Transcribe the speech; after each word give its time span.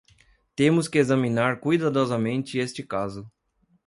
Temos 0.55 0.87
que 0.87 0.97
examinar 0.97 1.59
cuidadosamente 1.59 2.57
este 2.59 2.81
caso. 2.87 3.31